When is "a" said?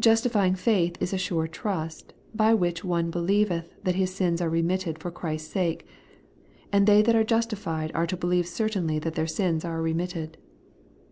1.12-1.16